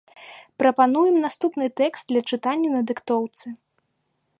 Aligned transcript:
Прапануем 0.61 1.15
наступны 1.25 1.65
тэкст 1.83 2.03
для 2.13 2.21
чытання 2.33 2.69
на 2.77 2.81
дыктоўцы. 2.93 3.45